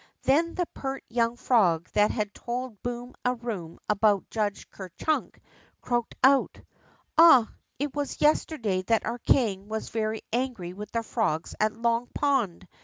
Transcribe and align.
Then 0.23 0.55
the 0.55 0.65
pert 0.73 1.03
young 1.09 1.35
frog 1.35 1.87
that 1.93 2.09
had 2.09 2.33
told 2.33 2.81
Boom 2.81 3.13
a 3.23 3.35
Boom 3.35 3.77
about 3.87 4.31
Judge 4.31 4.67
Ker 4.71 4.89
Chunk 4.97 5.39
croaked 5.79 6.15
out: 6.23 6.59
Ah, 7.19 7.53
it 7.77 7.95
was 7.95 8.19
yesterday 8.19 8.81
that 8.81 9.05
our 9.05 9.19
king 9.19 9.67
was 9.67 9.89
very 9.89 10.23
angry 10.33 10.73
with 10.73 10.91
the 10.91 11.03
frogs 11.03 11.53
at 11.59 11.73
Long 11.77 12.07
Pond. 12.15 12.67